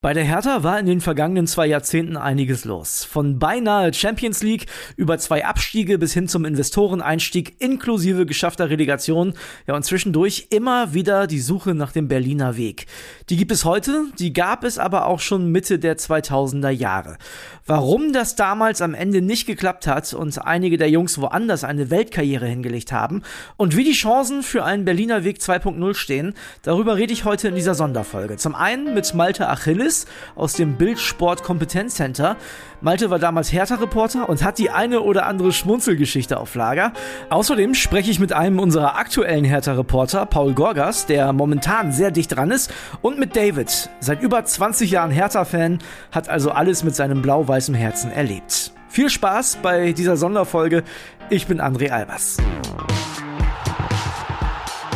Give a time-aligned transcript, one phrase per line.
[0.00, 3.02] Bei der Hertha war in den vergangenen zwei Jahrzehnten einiges los.
[3.02, 9.34] Von beinahe Champions League über zwei Abstiege bis hin zum Investoreneinstieg inklusive geschaffter Relegation.
[9.66, 12.86] Ja, und zwischendurch immer wieder die Suche nach dem Berliner Weg.
[13.28, 17.18] Die gibt es heute, die gab es aber auch schon Mitte der 2000er Jahre.
[17.66, 22.46] Warum das damals am Ende nicht geklappt hat und einige der Jungs woanders eine Weltkarriere
[22.46, 23.22] hingelegt haben
[23.56, 27.56] und wie die Chancen für einen Berliner Weg 2.0 stehen, darüber rede ich heute in
[27.56, 28.36] dieser Sonderfolge.
[28.36, 30.04] Zum einen mit Malte Achilles, Chris
[30.36, 32.36] aus dem Bildsport Kompetenzcenter.
[32.82, 36.92] Malte war damals Hertha-Reporter und hat die eine oder andere Schmunzelgeschichte auf Lager.
[37.30, 42.50] Außerdem spreche ich mit einem unserer aktuellen Hertha-Reporter, Paul Gorgas, der momentan sehr dicht dran
[42.50, 42.70] ist,
[43.00, 45.78] und mit David, seit über 20 Jahren Hertha-Fan,
[46.12, 48.72] hat also alles mit seinem blau-weißen Herzen erlebt.
[48.90, 50.84] Viel Spaß bei dieser Sonderfolge.
[51.30, 52.36] Ich bin André Albers.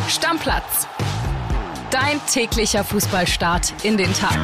[0.07, 0.87] Stammplatz.
[1.93, 4.35] Dein täglicher Fußballstart in den Tag.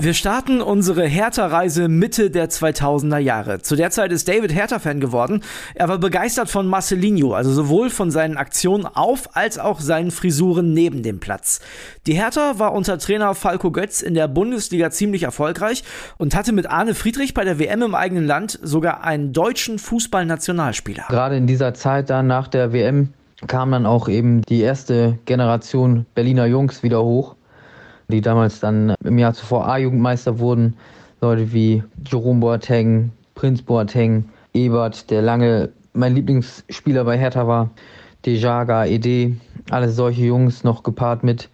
[0.00, 3.62] Wir starten unsere Hertha-Reise Mitte der 2000er Jahre.
[3.62, 5.40] Zu der Zeit ist David Hertha-Fan geworden.
[5.76, 10.72] Er war begeistert von Marcelinho, also sowohl von seinen Aktionen auf als auch seinen Frisuren
[10.72, 11.60] neben dem Platz.
[12.08, 15.84] Die Hertha war unter Trainer Falco Götz in der Bundesliga ziemlich erfolgreich
[16.18, 21.04] und hatte mit Arne Friedrich bei der WM im eigenen Land sogar einen deutschen Fußballnationalspieler.
[21.08, 23.10] Gerade in dieser Zeit dann nach der WM
[23.46, 27.36] kam dann auch eben die erste Generation Berliner Jungs wieder hoch,
[28.08, 30.76] die damals dann im Jahr zuvor A-Jugendmeister wurden.
[31.20, 37.70] Leute wie Jerome Boateng, Prinz Boateng, Ebert, der lange mein Lieblingsspieler bei Hertha war,
[38.24, 39.36] Dejaga, Ede,
[39.70, 41.48] alles solche Jungs noch gepaart mit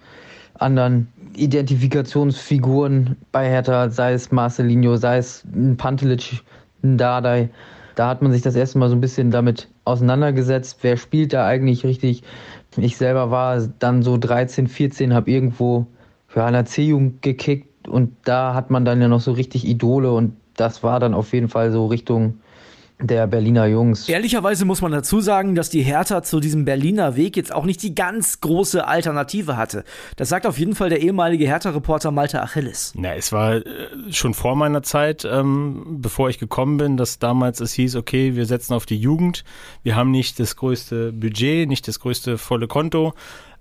[0.55, 6.43] anderen Identifikationsfiguren bei Hertha, sei es Marcelinho, sei es ein Pantelic,
[6.83, 7.51] ein Dardai.
[7.95, 11.47] Da hat man sich das erste Mal so ein bisschen damit auseinandergesetzt, wer spielt da
[11.47, 12.23] eigentlich richtig.
[12.77, 15.87] Ich selber war dann so 13, 14, habe irgendwo
[16.27, 20.37] für einer C-Jugend gekickt und da hat man dann ja noch so richtig Idole und
[20.57, 22.39] das war dann auf jeden Fall so Richtung
[23.03, 24.09] der Berliner Jungs.
[24.09, 27.83] Ehrlicherweise muss man dazu sagen, dass die Hertha zu diesem Berliner Weg jetzt auch nicht
[27.83, 29.85] die ganz große Alternative hatte.
[30.17, 32.93] Das sagt auf jeden Fall der ehemalige Hertha-Reporter Malte Achilles.
[32.97, 33.63] Na, es war äh,
[34.11, 38.47] schon vor meiner Zeit, ähm, bevor ich gekommen bin, dass damals es hieß, okay, wir
[38.47, 39.45] setzen auf die Jugend.
[39.83, 43.13] Wir haben nicht das größte Budget, nicht das größte volle Konto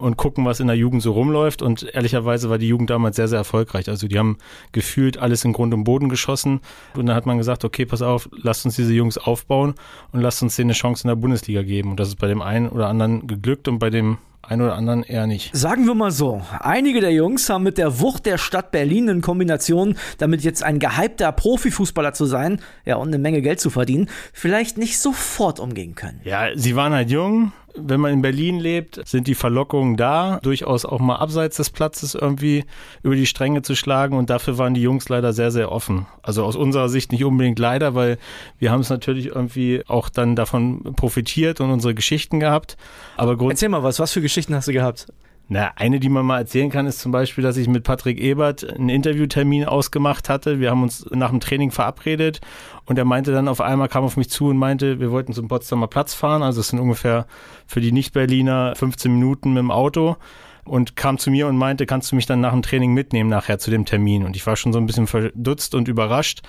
[0.01, 1.61] und gucken, was in der Jugend so rumläuft.
[1.61, 3.87] Und ehrlicherweise war die Jugend damals sehr, sehr erfolgreich.
[3.87, 4.37] Also die haben
[4.71, 6.59] gefühlt alles in Grund und Boden geschossen.
[6.95, 9.75] Und dann hat man gesagt, okay, pass auf, lasst uns diese Jungs aufbauen
[10.11, 11.91] und lasst uns denen eine Chance in der Bundesliga geben.
[11.91, 15.03] Und das ist bei dem einen oder anderen geglückt und bei dem ein oder anderen
[15.03, 15.55] eher nicht.
[15.55, 19.21] Sagen wir mal so, einige der Jungs haben mit der Wucht der Stadt Berlin in
[19.21, 24.09] Kombination, damit jetzt ein gehypter Profifußballer zu sein, ja, und eine Menge Geld zu verdienen,
[24.33, 26.21] vielleicht nicht sofort umgehen können.
[26.23, 30.85] Ja, sie waren halt jung, wenn man in Berlin lebt, sind die Verlockungen da, durchaus
[30.85, 32.65] auch mal abseits des Platzes irgendwie
[33.03, 34.17] über die Stränge zu schlagen.
[34.17, 36.05] Und dafür waren die Jungs leider sehr, sehr offen.
[36.21, 38.17] Also aus unserer Sicht nicht unbedingt leider, weil
[38.59, 42.77] wir haben es natürlich irgendwie auch dann davon profitiert und unsere Geschichten gehabt.
[43.17, 45.07] Aber Erzähl mal was, was für Geschichten hast du gehabt?
[45.53, 48.63] Na, eine, die man mal erzählen kann, ist zum Beispiel, dass ich mit Patrick Ebert
[48.63, 50.61] einen Interviewtermin ausgemacht hatte.
[50.61, 52.39] Wir haben uns nach dem Training verabredet
[52.85, 55.49] und er meinte dann auf einmal, kam auf mich zu und meinte, wir wollten zum
[55.49, 56.41] Potsdamer Platz fahren.
[56.41, 57.27] Also es sind ungefähr
[57.67, 60.15] für die Nicht-Berliner 15 Minuten mit dem Auto
[60.63, 63.59] und kam zu mir und meinte, kannst du mich dann nach dem Training mitnehmen nachher
[63.59, 64.23] zu dem Termin?
[64.23, 66.43] Und ich war schon so ein bisschen verdutzt und überrascht,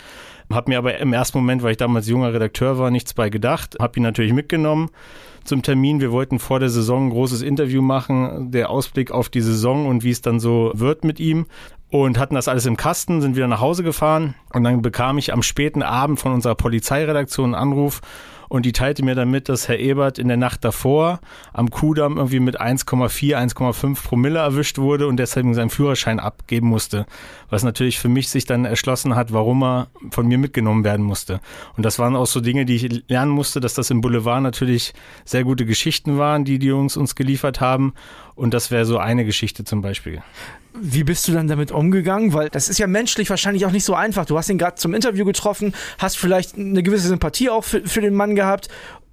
[0.53, 3.79] habe mir aber im ersten Moment, weil ich damals junger Redakteur war, nichts bei gedacht,
[3.81, 4.91] habe ihn natürlich mitgenommen
[5.45, 6.01] zum Termin.
[6.01, 10.05] Wir wollten vor der Saison ein großes Interview machen, der Ausblick auf die Saison und
[10.05, 11.47] wie es dann so wird mit ihm.
[11.91, 15.33] Und hatten das alles im Kasten, sind wieder nach Hause gefahren und dann bekam ich
[15.33, 18.01] am späten Abend von unserer Polizeiredaktion einen Anruf
[18.53, 21.21] und die teilte mir dann mit, dass Herr Ebert in der Nacht davor
[21.55, 27.07] am Kudamm irgendwie mit 1,4, 1,5 Promille erwischt wurde und deshalb seinen Führerschein abgeben musste.
[27.49, 31.41] Was natürlich für mich sich dann erschlossen hat, warum er von mir mitgenommen werden musste.
[31.79, 34.93] Und das waren auch so Dinge, die ich lernen musste, dass das im Boulevard natürlich
[35.33, 37.95] sehr gute Geschichten waren, die die Jungs uns geliefert haben.
[38.35, 40.23] Und das wäre so eine Geschichte zum Beispiel.
[40.81, 42.33] Wie bist du dann damit umgegangen?
[42.33, 44.25] Weil das ist ja menschlich wahrscheinlich auch nicht so einfach.
[44.25, 48.01] Du hast ihn gerade zum Interview getroffen, hast vielleicht eine gewisse Sympathie auch für, für
[48.01, 48.69] den Mann gehabt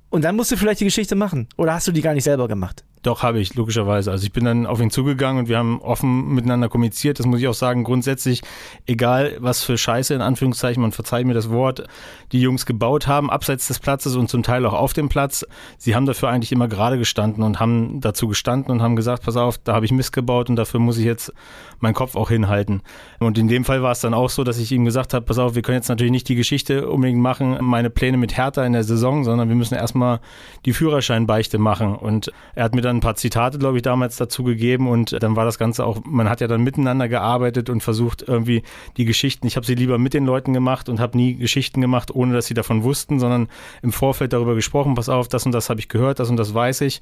[0.10, 1.48] und dann musst du vielleicht die Geschichte machen.
[1.57, 2.83] Oder hast du die gar nicht selber gemacht?
[3.01, 4.12] Doch, habe ich, logischerweise.
[4.12, 7.18] Also ich bin dann auf ihn zugegangen und wir haben offen miteinander kommuniziert.
[7.18, 8.42] Das muss ich auch sagen, grundsätzlich,
[8.88, 11.86] egal was für Scheiße, in Anführungszeichen, man verzeiht mir das Wort,
[12.34, 15.46] die Jungs gebaut haben, abseits des Platzes und zum Teil auch auf dem Platz.
[15.78, 19.38] Sie haben dafür eigentlich immer gerade gestanden und haben dazu gestanden und haben gesagt, pass
[19.38, 21.34] auf, da habe ich Mist gebaut und dafür muss ich jetzt
[21.80, 22.81] meinen Kopf auch hinhalten.
[23.19, 25.40] Und in dem Fall war es dann auch so, dass ich ihm gesagt habe, pass
[25.40, 28.74] auf, wir können jetzt natürlich nicht die Geschichte unbedingt machen, meine Pläne mit Hertha in
[28.74, 30.19] der Saison, sondern wir müssen erstmal
[30.66, 31.95] die Führerscheinbeichte machen.
[31.95, 35.21] Und er hat mir dann dann ein paar Zitate, glaube ich, damals dazu gegeben und
[35.21, 38.63] dann war das Ganze auch, man hat ja dann miteinander gearbeitet und versucht irgendwie
[38.97, 42.13] die Geschichten, ich habe sie lieber mit den Leuten gemacht und habe nie Geschichten gemacht,
[42.13, 43.47] ohne dass sie davon wussten, sondern
[43.81, 46.53] im Vorfeld darüber gesprochen, pass auf, das und das habe ich gehört, das und das
[46.53, 47.00] weiß ich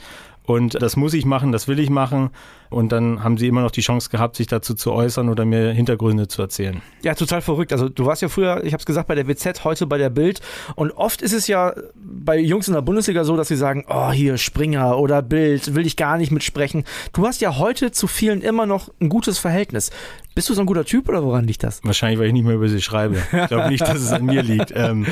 [0.48, 2.30] und das muss ich machen, das will ich machen.
[2.70, 5.72] Und dann haben sie immer noch die Chance gehabt, sich dazu zu äußern oder mir
[5.72, 6.82] Hintergründe zu erzählen.
[7.02, 7.74] Ja, total verrückt.
[7.74, 10.10] Also du warst ja früher, ich habe es gesagt, bei der WZ, heute bei der
[10.10, 10.40] Bild.
[10.76, 14.12] Und oft ist es ja bei Jungs in der Bundesliga so, dass sie sagen, oh,
[14.12, 16.84] hier Springer oder Bild, will ich gar nicht mitsprechen.
[17.14, 19.92] Du hast ja heute zu vielen immer noch ein gutes Verhältnis.
[20.36, 21.80] Bist du so ein guter Typ oder woran liegt das?
[21.84, 23.18] Wahrscheinlich, weil ich nicht mehr über sie schreibe.
[23.32, 24.74] Ich glaube nicht, dass es an mir liegt.
[24.76, 25.06] Ähm,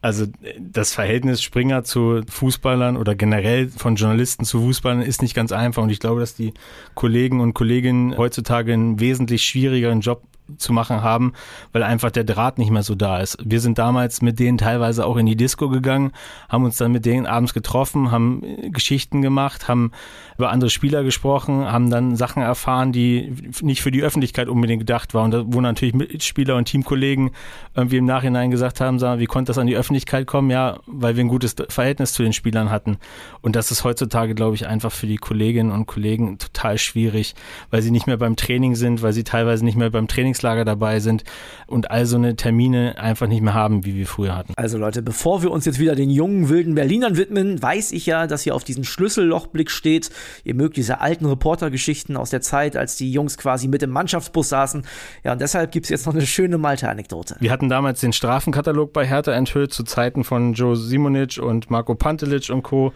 [0.00, 0.26] also
[0.60, 5.82] das Verhältnis Springer zu Fußballern oder generell von Journalisten zu Fußballern ist nicht ganz einfach.
[5.82, 6.52] Und ich glaube, dass die
[6.94, 10.22] Kollegen und Kolleginnen heutzutage einen wesentlich schwierigeren Job
[10.58, 11.32] zu machen haben,
[11.72, 13.38] weil einfach der Draht nicht mehr so da ist.
[13.42, 16.12] Wir sind damals mit denen teilweise auch in die Disco gegangen,
[16.48, 19.92] haben uns dann mit denen abends getroffen, haben äh, Geschichten gemacht, haben
[20.36, 23.32] über andere Spieler gesprochen, haben dann Sachen erfahren, die
[23.62, 25.32] nicht für die Öffentlichkeit unbedingt gedacht waren.
[25.32, 27.30] Und wo natürlich Mitspieler und Teamkollegen
[27.74, 30.50] irgendwie im Nachhinein gesagt haben, sagen, wie konnte das an die Öffentlichkeit kommen?
[30.50, 32.98] Ja, weil wir ein gutes Verhältnis zu den Spielern hatten.
[33.40, 37.34] Und das ist heutzutage, glaube ich, einfach für die Kolleginnen und Kollegen total schwierig,
[37.70, 41.00] weil sie nicht mehr beim Training sind, weil sie teilweise nicht mehr beim Trainingslager dabei
[41.00, 41.24] sind
[41.66, 44.52] und all so eine Termine einfach nicht mehr haben, wie wir früher hatten.
[44.56, 48.26] Also Leute, bevor wir uns jetzt wieder den jungen, wilden Berlinern widmen, weiß ich ja,
[48.26, 50.10] dass ihr auf diesen Schlüssellochblick steht.
[50.44, 54.48] Ihr mögt diese alten Reportergeschichten aus der Zeit, als die Jungs quasi mit im Mannschaftsbus
[54.48, 54.84] saßen.
[55.22, 57.36] Ja, und deshalb gibt es jetzt noch eine schöne Malte-Anekdote.
[57.40, 61.94] Wir hatten damals den Strafenkatalog bei Hertha enthüllt zu Zeiten von Joe Simonic und Marco
[61.94, 62.92] Pantelic und Co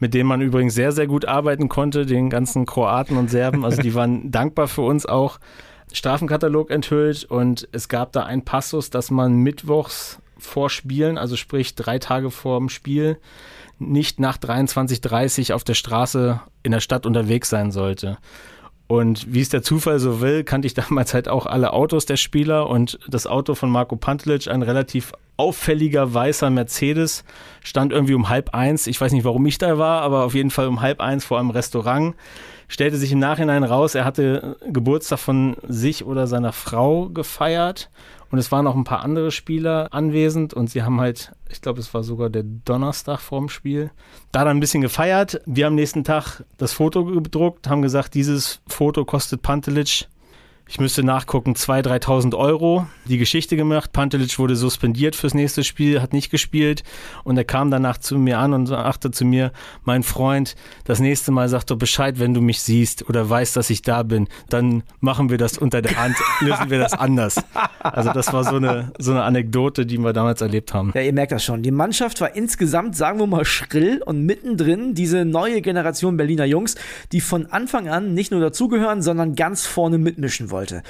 [0.00, 3.64] mit denen man übrigens sehr, sehr gut arbeiten konnte, den ganzen Kroaten und Serben.
[3.64, 5.38] Also die waren dankbar für uns auch.
[5.92, 11.74] Strafenkatalog enthüllt und es gab da einen Passus, dass man mittwochs vor Spielen, also sprich
[11.74, 13.18] drei Tage vor dem Spiel,
[13.78, 18.18] nicht nach 23.30 auf der Straße in der Stadt unterwegs sein sollte.
[18.88, 22.16] Und wie es der Zufall so will, kannte ich damals halt auch alle Autos der
[22.16, 27.24] Spieler und das Auto von Marco Pantelic, ein relativ auffälliger weißer Mercedes,
[27.62, 28.86] stand irgendwie um halb eins.
[28.86, 31.38] Ich weiß nicht, warum ich da war, aber auf jeden Fall um halb eins vor
[31.38, 32.14] einem Restaurant.
[32.68, 37.90] Stellte sich im Nachhinein raus, er hatte Geburtstag von sich oder seiner Frau gefeiert
[38.30, 41.80] und es waren auch ein paar andere Spieler anwesend und sie haben halt, ich glaube,
[41.80, 43.90] es war sogar der Donnerstag vorm Spiel,
[44.32, 45.40] da dann ein bisschen gefeiert.
[45.46, 50.06] Wir am nächsten Tag das Foto gedruckt, haben gesagt, dieses Foto kostet Pantelic
[50.70, 52.86] ich müsste nachgucken, 2.000, 3.000 Euro.
[53.06, 53.90] Die Geschichte gemacht.
[53.92, 56.82] Pantelic wurde suspendiert fürs nächste Spiel, hat nicht gespielt.
[57.24, 59.50] Und er kam danach zu mir an und sagte zu mir,
[59.84, 63.70] mein Freund, das nächste Mal sag doch Bescheid, wenn du mich siehst oder weißt, dass
[63.70, 64.28] ich da bin.
[64.50, 67.36] Dann machen wir das unter der Hand, lösen wir das anders.
[67.80, 70.92] Also das war so eine, so eine Anekdote, die wir damals erlebt haben.
[70.94, 71.62] Ja, ihr merkt das schon.
[71.62, 76.74] Die Mannschaft war insgesamt, sagen wir mal, schrill und mittendrin diese neue Generation Berliner Jungs,
[77.12, 80.82] die von Anfang an nicht nur dazugehören, sondern ganz vorne mitmischen wollen wollte.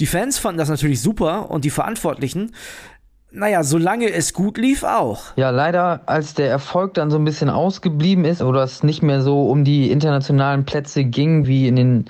[0.00, 2.52] Die Fans fanden das natürlich super und die Verantwortlichen,
[3.30, 5.36] naja, solange es gut lief auch.
[5.36, 9.22] Ja, leider, als der Erfolg dann so ein bisschen ausgeblieben ist oder es nicht mehr
[9.22, 12.04] so um die internationalen Plätze ging wie in den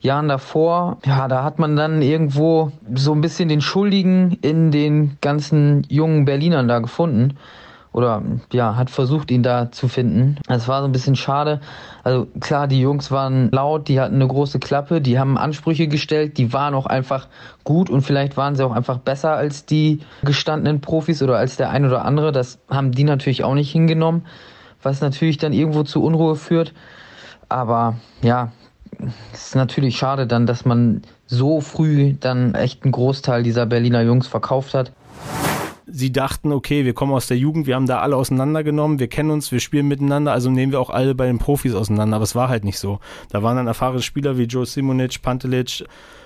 [0.00, 5.16] Jahren davor, ja, da hat man dann irgendwo so ein bisschen den Schuldigen in den
[5.20, 7.38] ganzen jungen Berlinern da gefunden
[7.92, 8.22] oder
[8.52, 10.36] ja, hat versucht, ihn da zu finden.
[10.48, 11.60] Es war so ein bisschen schade.
[12.02, 16.38] Also klar, die Jungs waren laut, die hatten eine große Klappe, die haben Ansprüche gestellt,
[16.38, 17.28] die waren auch einfach
[17.64, 21.70] gut und vielleicht waren sie auch einfach besser als die gestandenen Profis oder als der
[21.70, 22.32] ein oder andere.
[22.32, 24.24] Das haben die natürlich auch nicht hingenommen,
[24.82, 26.72] was natürlich dann irgendwo zu Unruhe führt.
[27.50, 28.52] Aber ja,
[29.34, 34.00] es ist natürlich schade dann, dass man so früh dann echt einen Großteil dieser Berliner
[34.00, 34.92] Jungs verkauft hat
[35.92, 39.30] sie dachten, okay, wir kommen aus der Jugend, wir haben da alle auseinandergenommen, wir kennen
[39.30, 42.16] uns, wir spielen miteinander, also nehmen wir auch alle bei den Profis auseinander.
[42.16, 42.98] Aber es war halt nicht so.
[43.30, 45.84] Da waren dann erfahrene Spieler wie Joe Simonic, Pantelic,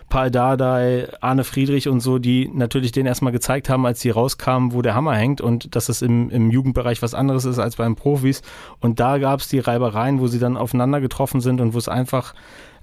[0.08, 4.72] Paul Dardai, Arne Friedrich und so, die natürlich denen erstmal gezeigt haben, als sie rauskamen,
[4.72, 7.96] wo der Hammer hängt und dass es im, im Jugendbereich was anderes ist als beim
[7.96, 8.42] Profis.
[8.80, 11.88] Und da gab es die Reibereien, wo sie dann aufeinander getroffen sind und wo es
[11.88, 12.34] einfach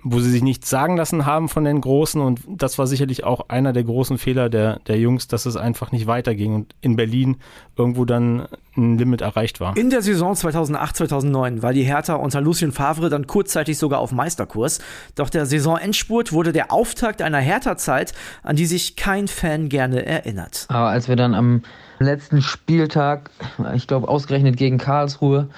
[0.03, 2.21] wo sie sich nichts sagen lassen haben von den Großen.
[2.21, 5.91] Und das war sicherlich auch einer der großen Fehler der, der Jungs, dass es einfach
[5.91, 7.37] nicht weiterging und in Berlin
[7.77, 9.77] irgendwo dann ein Limit erreicht war.
[9.77, 14.11] In der Saison 2008, 2009 war die Hertha unter Lucien Favre dann kurzzeitig sogar auf
[14.11, 14.79] Meisterkurs.
[15.15, 20.65] Doch der Saisonendspurt wurde der Auftakt einer Hertha-Zeit, an die sich kein Fan gerne erinnert.
[20.69, 21.61] Aber als wir dann am
[21.99, 23.29] letzten Spieltag,
[23.75, 25.49] ich glaube ausgerechnet gegen Karlsruhe,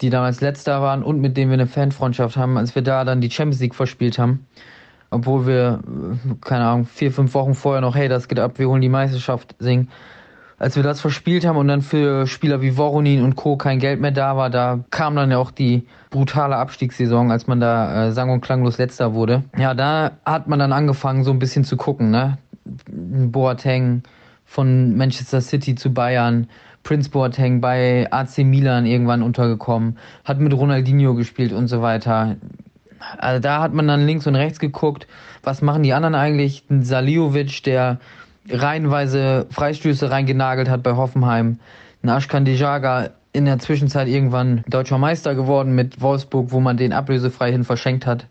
[0.00, 3.20] die damals letzter waren und mit denen wir eine Fanfreundschaft haben, als wir da dann
[3.20, 4.46] die Champions League verspielt haben.
[5.10, 5.80] Obwohl wir,
[6.40, 9.54] keine Ahnung, vier, fünf Wochen vorher noch, hey, das geht ab, wir holen die Meisterschaft
[9.58, 9.88] singen.
[10.58, 13.56] als wir das verspielt haben und dann für Spieler wie Voronin und Co.
[13.56, 17.60] kein Geld mehr da war, da kam dann ja auch die brutale Abstiegssaison, als man
[17.60, 19.44] da äh, sang- und klanglos letzter wurde.
[19.58, 22.38] Ja, da hat man dann angefangen, so ein bisschen zu gucken, ne?
[22.64, 24.04] Boateng
[24.44, 26.48] von Manchester City zu Bayern,
[26.84, 32.36] Prince Boateng bei AC Milan irgendwann untergekommen, hat mit Ronaldinho gespielt und so weiter.
[33.18, 35.08] Also da hat man dann links und rechts geguckt,
[35.42, 36.64] was machen die anderen eigentlich?
[36.70, 37.98] Ein Saliovic, der
[38.48, 41.58] reihenweise Freistöße reingenagelt hat bei Hoffenheim.
[42.02, 46.92] Ein Ashkan Dejaga in der Zwischenzeit irgendwann deutscher Meister geworden mit Wolfsburg, wo man den
[46.92, 48.26] ablösefrei hin verschenkt hat.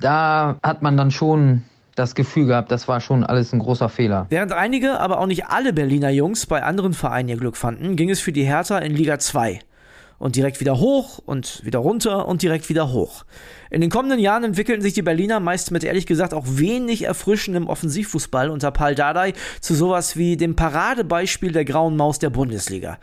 [0.00, 1.62] Da hat man dann schon
[1.94, 4.26] das Gefühl gehabt, das war schon alles ein großer Fehler.
[4.30, 8.10] Während einige, aber auch nicht alle Berliner Jungs bei anderen Vereinen ihr Glück fanden, ging
[8.10, 9.60] es für die Hertha in Liga 2
[10.20, 13.24] und direkt wieder hoch und wieder runter und direkt wieder hoch.
[13.70, 17.68] In den kommenden Jahren entwickelten sich die Berliner meist mit ehrlich gesagt auch wenig erfrischendem
[17.68, 22.98] Offensivfußball unter Paul Dardai zu sowas wie dem Paradebeispiel der grauen Maus der Bundesliga.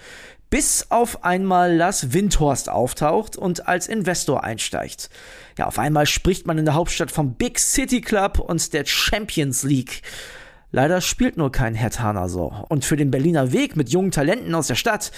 [0.49, 5.09] Bis auf einmal Lars Windhorst auftaucht und als Investor einsteigt.
[5.57, 9.63] Ja, auf einmal spricht man in der Hauptstadt vom Big City Club und der Champions
[9.63, 10.03] League.
[10.71, 12.53] Leider spielt nur kein Hertaner so.
[12.69, 15.11] Und für den Berliner Weg mit jungen Talenten aus der Stadt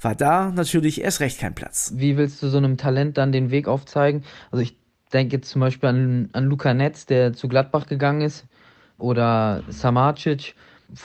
[0.00, 1.92] war da natürlich erst recht kein Platz.
[1.96, 4.24] Wie willst du so einem Talent dann den Weg aufzeigen?
[4.50, 4.76] Also ich
[5.12, 8.46] denke jetzt zum Beispiel an, an Luca Netz, der zu Gladbach gegangen ist,
[8.98, 10.54] oder Samacic,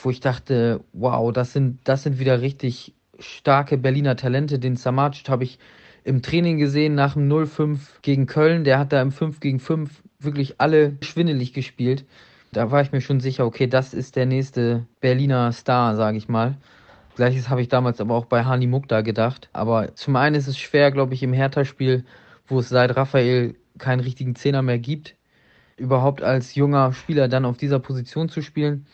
[0.02, 4.58] wo ich dachte, wow, das sind, das sind wieder richtig starke Berliner Talente.
[4.58, 5.58] Den Samacic habe ich
[6.04, 8.64] im Training gesehen nach dem 0-5 gegen Köln.
[8.64, 12.04] Der hat da im 5 gegen 5 wirklich alle schwindelig gespielt.
[12.52, 16.28] Da war ich mir schon sicher, okay, das ist der nächste Berliner Star, sage ich
[16.28, 16.56] mal.
[17.16, 19.48] Gleiches habe ich damals aber auch bei Hani Mukta gedacht.
[19.52, 22.04] Aber zum einen ist es schwer, glaube ich, im Hertha-Spiel,
[22.46, 25.16] wo es seit Raphael keinen richtigen Zehner mehr gibt,
[25.76, 28.86] überhaupt als junger Spieler dann auf dieser Position zu spielen.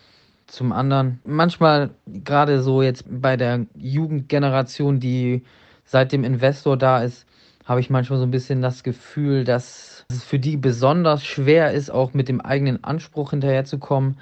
[0.46, 5.42] Zum anderen, manchmal gerade so jetzt bei der Jugendgeneration, die
[5.84, 7.26] seit dem Investor da ist,
[7.64, 11.90] habe ich manchmal so ein bisschen das Gefühl, dass es für die besonders schwer ist,
[11.90, 14.18] auch mit dem eigenen Anspruch hinterherzukommen.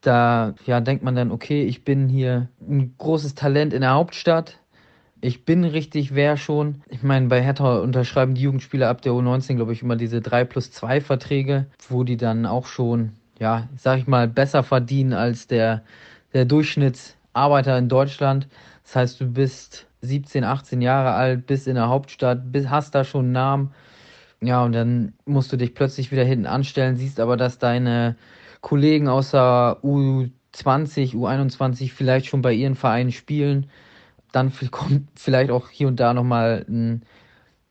[0.00, 4.58] Da ja, denkt man dann, okay, ich bin hier ein großes Talent in der Hauptstadt.
[5.20, 6.82] Ich bin richtig wer schon.
[6.88, 10.44] Ich meine, bei Hertha unterschreiben die Jugendspieler ab der U19, glaube ich, immer diese 3
[10.44, 15.46] plus 2 Verträge, wo die dann auch schon, ja, sag ich mal, besser verdienen als
[15.46, 15.82] der,
[16.32, 18.48] der Durchschnittsarbeiter in Deutschland.
[18.84, 23.04] Das heißt, du bist 17, 18 Jahre alt, bist in der Hauptstadt, bist, hast da
[23.04, 23.74] schon einen Namen.
[24.40, 28.16] Ja, und dann musst du dich plötzlich wieder hinten anstellen, siehst aber, dass deine
[28.60, 33.70] Kollegen außer U20, U21 vielleicht schon bei ihren Vereinen spielen.
[34.32, 37.02] Dann kommt vielleicht auch hier und da nochmal ein,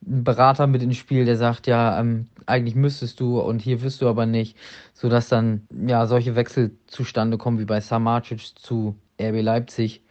[0.06, 4.02] ein Berater mit ins Spiel, der sagt, ja, ähm, eigentlich müsstest du und hier wirst
[4.02, 4.58] du aber nicht,
[4.94, 10.02] sodass dann ja solche Wechsel zustande kommen wie bei Samacic zu RB Leipzig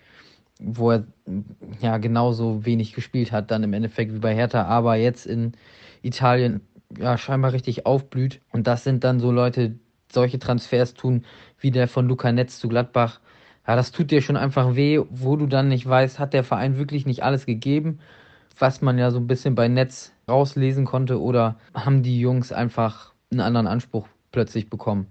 [0.58, 1.04] wo er
[1.80, 5.52] ja genauso wenig gespielt hat, dann im Endeffekt wie bei Hertha, aber jetzt in
[6.02, 6.60] Italien
[6.98, 8.40] ja scheinbar richtig aufblüht.
[8.52, 9.78] Und das sind dann so Leute,
[10.10, 11.24] solche Transfers tun,
[11.58, 13.20] wie der von Luca Netz zu Gladbach.
[13.66, 16.78] Ja, das tut dir schon einfach weh, wo du dann nicht weißt, hat der Verein
[16.78, 17.98] wirklich nicht alles gegeben,
[18.58, 23.12] was man ja so ein bisschen bei Netz rauslesen konnte, oder haben die Jungs einfach
[23.30, 25.06] einen anderen Anspruch plötzlich bekommen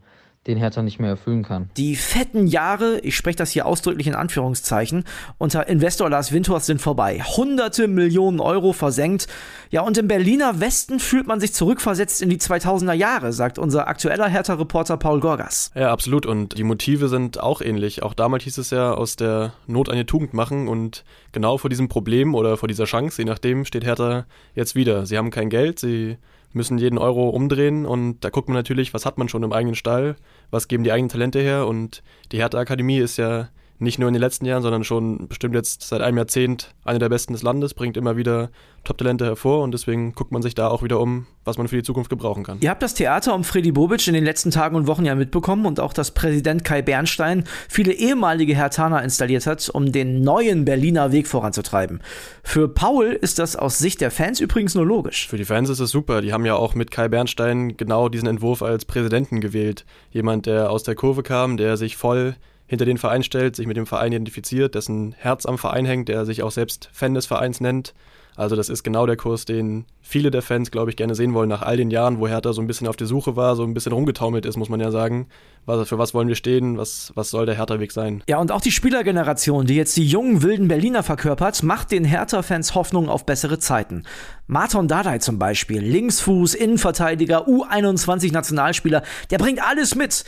[0.47, 1.69] den Hertha nicht mehr erfüllen kann.
[1.75, 5.03] Die fetten Jahre, ich spreche das hier ausdrücklich in Anführungszeichen,
[5.37, 7.19] unter Investor Lars Windhorst sind vorbei.
[7.19, 9.27] Hunderte Millionen Euro versenkt.
[9.71, 13.87] Ja, und im Berliner Westen fühlt man sich zurückversetzt in die 2000er Jahre, sagt unser
[13.87, 15.71] aktueller Hertha-Reporter Paul Gorgas.
[15.73, 16.25] Ja, absolut.
[16.25, 18.03] Und die Motive sind auch ähnlich.
[18.03, 20.67] Auch damals hieß es ja, aus der Not eine Tugend machen.
[20.67, 25.05] Und genau vor diesem Problem oder vor dieser Chance, je nachdem, steht Hertha jetzt wieder.
[25.05, 26.17] Sie haben kein Geld, sie
[26.55, 29.75] müssen jeden Euro umdrehen und da guckt man natürlich, was hat man schon im eigenen
[29.75, 30.15] Stall,
[30.51, 34.13] was geben die eigenen Talente her und die Hertha Akademie ist ja nicht nur in
[34.13, 37.73] den letzten Jahren, sondern schon bestimmt jetzt seit einem Jahrzehnt eine der besten des Landes,
[37.73, 38.49] bringt immer wieder
[38.85, 41.83] Top-Talente hervor und deswegen guckt man sich da auch wieder um, was man für die
[41.83, 42.59] Zukunft gebrauchen kann.
[42.61, 45.65] Ihr habt das Theater um Freddy Bobic in den letzten Tagen und Wochen ja mitbekommen
[45.65, 51.11] und auch, dass Präsident Kai Bernstein viele ehemalige Hertaner installiert hat, um den neuen Berliner
[51.11, 52.01] Weg voranzutreiben.
[52.43, 55.27] Für Paul ist das aus Sicht der Fans übrigens nur logisch.
[55.27, 56.21] Für die Fans ist es super.
[56.21, 59.85] Die haben ja auch mit Kai Bernstein genau diesen Entwurf als Präsidenten gewählt.
[60.11, 62.35] Jemand, der aus der Kurve kam, der sich voll
[62.67, 66.25] hinter den Verein stellt, sich mit dem Verein identifiziert, dessen Herz am Verein hängt, der
[66.25, 67.93] sich auch selbst Fan des Vereins nennt.
[68.37, 71.49] Also das ist genau der Kurs, den viele der Fans, glaube ich, gerne sehen wollen,
[71.49, 73.73] nach all den Jahren, wo Hertha so ein bisschen auf der Suche war, so ein
[73.73, 75.27] bisschen rumgetaumelt ist, muss man ja sagen.
[75.65, 76.77] Was, für was wollen wir stehen?
[76.77, 78.23] Was, was soll der Hertha-Weg sein?
[78.27, 82.75] Ja, und auch die Spielergeneration, die jetzt die jungen, wilden Berliner verkörpert, macht den Hertha-Fans
[82.75, 84.03] Hoffnung auf bessere Zeiten.
[84.47, 89.01] Marton Dardai zum Beispiel, Linksfuß, Innenverteidiger, U21-Nationalspieler,
[89.31, 90.23] der bringt alles mit.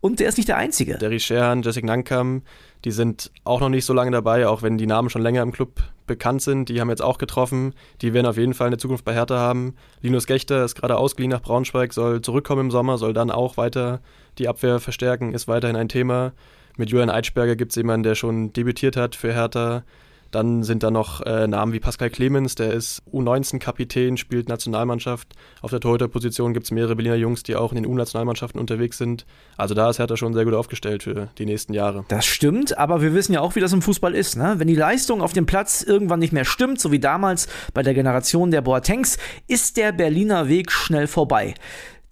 [0.00, 0.98] Und der ist nicht der Einzige.
[0.98, 2.42] Derry Scherhan, Jessic Nankam,
[2.84, 5.52] die sind auch noch nicht so lange dabei, auch wenn die Namen schon länger im
[5.52, 6.68] Club bekannt sind.
[6.68, 7.74] Die haben jetzt auch getroffen.
[8.00, 9.76] Die werden auf jeden Fall eine Zukunft bei Hertha haben.
[10.00, 14.00] Linus Gechter ist gerade ausgeliehen nach Braunschweig, soll zurückkommen im Sommer, soll dann auch weiter
[14.38, 16.32] die Abwehr verstärken, ist weiterhin ein Thema.
[16.76, 19.84] Mit Julian Eitschberger gibt es jemanden, der schon debütiert hat für Hertha.
[20.32, 25.34] Dann sind da noch äh, Namen wie Pascal Clemens, der ist U19-Kapitän, spielt Nationalmannschaft.
[25.60, 29.26] Auf der Torhüterposition gibt es mehrere Berliner Jungs, die auch in den U-Nationalmannschaften unterwegs sind.
[29.58, 32.06] Also da ist Hertha schon sehr gut aufgestellt für die nächsten Jahre.
[32.08, 34.36] Das stimmt, aber wir wissen ja auch, wie das im Fußball ist.
[34.36, 34.54] Ne?
[34.56, 37.92] Wenn die Leistung auf dem Platz irgendwann nicht mehr stimmt, so wie damals bei der
[37.92, 41.54] Generation der Boatengs, ist der Berliner Weg schnell vorbei.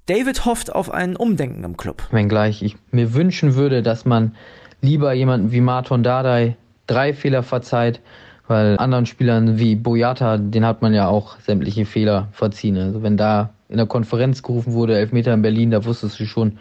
[0.04, 2.02] David hofft auf ein Umdenken im Club.
[2.10, 4.34] Wenngleich ich mir wünschen würde, dass man
[4.82, 6.56] lieber jemanden wie Marton Dardai
[6.90, 8.00] drei Fehler verzeiht,
[8.48, 12.76] weil anderen Spielern wie Boyata, den hat man ja auch sämtliche Fehler verziehen.
[12.76, 16.58] Also wenn da in der Konferenz gerufen wurde, Elfmeter in Berlin, da wusstest du schon,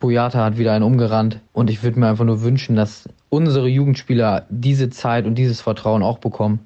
[0.00, 1.40] Boyata hat wieder einen umgerannt.
[1.54, 6.02] Und ich würde mir einfach nur wünschen, dass unsere Jugendspieler diese Zeit und dieses Vertrauen
[6.02, 6.60] auch bekommen.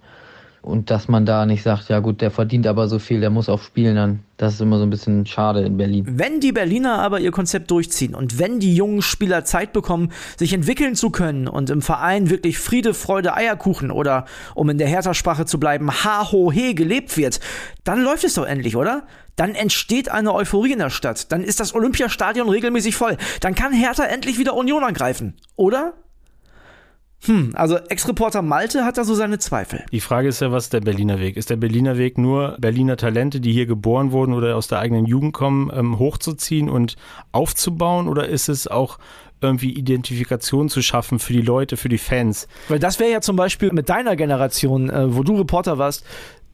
[0.69, 3.49] Und dass man da nicht sagt, ja gut, der verdient aber so viel, der muss
[3.49, 4.21] auch spielen dann.
[4.37, 6.05] Das ist immer so ein bisschen schade in Berlin.
[6.07, 10.53] Wenn die Berliner aber ihr Konzept durchziehen und wenn die jungen Spieler Zeit bekommen, sich
[10.53, 15.47] entwickeln zu können und im Verein wirklich Friede, Freude, Eierkuchen oder, um in der Hertha-Sprache
[15.47, 17.41] zu bleiben, Ha-Ho-He gelebt wird,
[17.85, 19.05] dann läuft es doch endlich, oder?
[19.37, 21.33] Dann entsteht eine Euphorie in der Stadt.
[21.33, 23.17] Dann ist das Olympiastadion regelmäßig voll.
[23.41, 25.95] Dann kann Hertha endlich wieder Union angreifen, oder?
[27.25, 29.85] Hm, also Ex-Reporter Malte hat da so seine Zweifel.
[29.91, 31.37] Die Frage ist ja, was ist der Berliner Weg?
[31.37, 35.05] Ist der Berliner Weg nur Berliner Talente, die hier geboren wurden oder aus der eigenen
[35.05, 36.97] Jugend kommen, ähm, hochzuziehen und
[37.33, 38.09] aufzubauen?
[38.09, 38.99] Oder ist es auch
[39.41, 42.47] irgendwie Identifikation zu schaffen für die Leute, für die Fans?
[42.69, 46.05] Weil das wäre ja zum Beispiel mit deiner Generation, äh, wo du Reporter warst,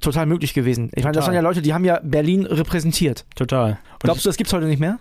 [0.00, 0.90] total möglich gewesen.
[0.94, 3.24] Ich meine, das waren ja Leute, die haben ja Berlin repräsentiert.
[3.36, 3.70] Total.
[3.70, 4.98] Und Glaubst du, das gibt's heute nicht mehr?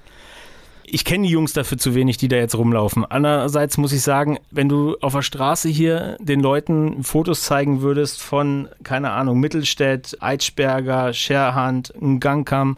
[0.94, 3.04] Ich kenne die Jungs dafür zu wenig, die da jetzt rumlaufen.
[3.04, 8.22] Andererseits muss ich sagen, wenn du auf der Straße hier den Leuten Fotos zeigen würdest
[8.22, 12.78] von, keine Ahnung, Mittelstädt, Eitschberger, Scherhand, Gangkam,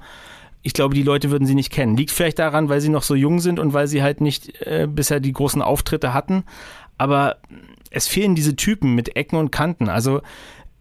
[0.64, 1.98] ich glaube, die Leute würden sie nicht kennen.
[1.98, 4.88] Liegt vielleicht daran, weil sie noch so jung sind und weil sie halt nicht äh,
[4.90, 6.46] bisher die großen Auftritte hatten.
[6.98, 7.36] Aber
[7.90, 9.90] es fehlen diese Typen mit Ecken und Kanten.
[9.90, 10.22] Also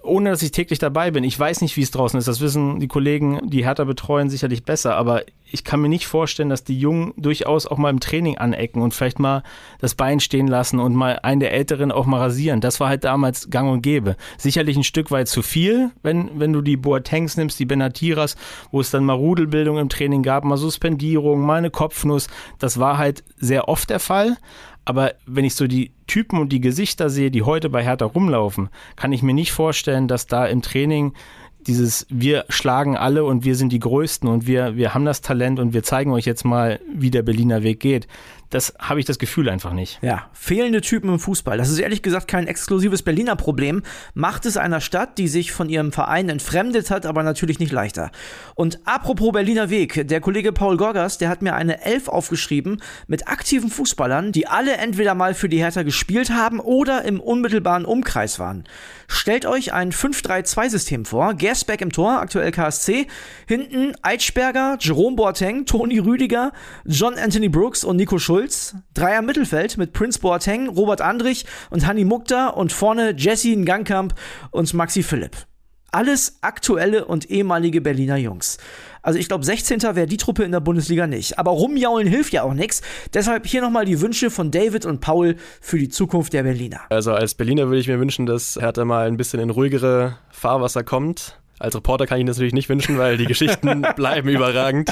[0.05, 1.25] ohne dass ich täglich dabei bin.
[1.25, 2.29] Ich weiß nicht, wie es draußen ist.
[2.29, 4.97] Das wissen die Kollegen, die Hertha betreuen, sicherlich besser.
[4.97, 5.23] Aber
[5.55, 8.93] ich kann mir nicht vorstellen, dass die Jungen durchaus auch mal im Training anecken und
[8.93, 9.45] vielleicht mal
[9.79, 12.61] das Bein stehen lassen und mal einen der Älteren auch mal rasieren.
[12.61, 14.17] Das war halt damals gang und gäbe.
[14.37, 18.35] Sicherlich ein Stück weit zu viel, wenn, wenn du die Boatengs nimmst, die Benatiras,
[18.73, 22.27] wo es dann mal Rudelbildung im Training gab, mal Suspendierung, mal eine Kopfnuss.
[22.59, 24.37] Das war halt sehr oft der Fall.
[24.85, 28.71] Aber wenn ich so die Typen und die Gesichter sehe, die heute bei Hertha rumlaufen,
[28.97, 31.15] kann ich mir nicht vorstellen, dass da im Training
[31.67, 35.59] dieses wir schlagen alle und wir sind die Größten und wir, wir haben das Talent
[35.59, 38.07] und wir zeigen euch jetzt mal, wie der Berliner Weg geht
[38.55, 39.99] das habe ich das Gefühl einfach nicht.
[40.01, 41.59] Ja, fehlende Typen im Fußball.
[41.59, 43.83] Das ist ehrlich gesagt kein exklusives Berliner Problem.
[44.15, 48.13] Macht es einer Stadt, die sich von ihrem Verein entfremdet hat, aber natürlich nicht leichter.
[48.55, 53.27] Und apropos Berliner Weg, der Kollege Paul Gorgas, der hat mir eine Elf aufgeschrieben mit
[53.27, 58.39] aktiven Fußballern, die alle entweder mal für die Hertha gespielt haben oder im unmittelbaren Umkreis
[58.39, 58.65] waren.
[59.09, 61.35] Stellt euch ein 5-3-2-System vor.
[61.35, 63.07] Gersbeck im Tor, aktuell KSC.
[63.47, 66.53] Hinten Eitschberger, Jerome Boateng, Toni Rüdiger,
[66.85, 68.44] John Anthony Brooks und Nico Schulz.
[68.45, 74.15] Schulz, Dreier Mittelfeld mit Prince Boateng, Robert Andrich und Hanni Mukta und vorne Jesse Ngangkamp
[74.51, 75.35] und Maxi Philipp.
[75.93, 78.59] Alles aktuelle und ehemalige Berliner Jungs.
[79.01, 79.81] Also ich glaube, 16.
[79.81, 81.39] wäre die Truppe in der Bundesliga nicht.
[81.39, 82.83] Aber rumjaulen hilft ja auch nichts.
[83.15, 86.83] Deshalb hier nochmal die Wünsche von David und Paul für die Zukunft der Berliner.
[86.91, 90.85] Also als Berliner würde ich mir wünschen, dass Hertha mal ein bisschen in ruhigere Fahrwasser
[90.85, 91.41] kommt.
[91.59, 94.91] Als Reporter kann ich das natürlich nicht wünschen, weil die Geschichten bleiben überragend.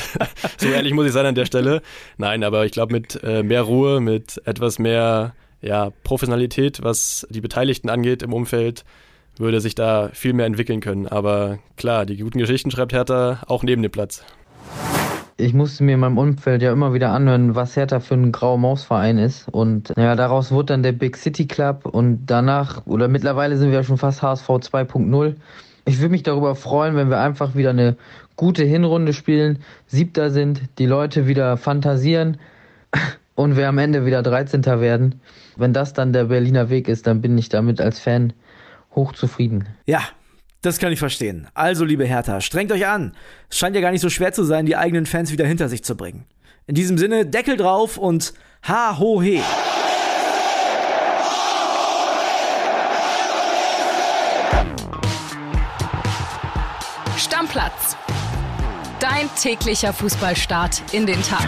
[0.59, 1.83] so ehrlich muss ich sein an der Stelle.
[2.18, 7.40] Nein, aber ich glaube, mit äh, mehr Ruhe, mit etwas mehr ja, Professionalität, was die
[7.40, 8.85] Beteiligten angeht im Umfeld,
[9.38, 11.07] würde sich da viel mehr entwickeln können.
[11.07, 14.25] Aber klar, die guten Geschichten schreibt Hertha auch neben dem Platz.
[15.38, 18.59] Ich musste mir in meinem Umfeld ja immer wieder anhören, was Hertha für ein grauer
[18.59, 19.48] Mausverein ist.
[19.48, 23.79] Und ja, daraus wurde dann der Big City Club und danach, oder mittlerweile sind wir
[23.79, 25.35] ja schon fast HSV 2.0.
[25.85, 27.97] Ich würde mich darüber freuen, wenn wir einfach wieder eine
[28.37, 32.38] gute Hinrunde spielen, siebter sind, die Leute wieder fantasieren
[33.35, 34.64] und wir am Ende wieder 13.
[34.64, 35.21] werden.
[35.57, 38.33] Wenn das dann der Berliner Weg ist, dann bin ich damit als Fan
[38.95, 39.68] hochzufrieden.
[39.87, 40.03] Ja,
[40.62, 41.49] Das kann ich verstehen.
[41.55, 43.14] Also, liebe Hertha, strengt euch an.
[43.51, 45.83] Es scheint ja gar nicht so schwer zu sein, die eigenen Fans wieder hinter sich
[45.83, 46.25] zu bringen.
[46.68, 49.42] In diesem Sinne, Deckel drauf und ha ho he.
[57.53, 57.97] Stammplatz.
[58.99, 61.47] Dein täglicher Fußballstart in den Tag.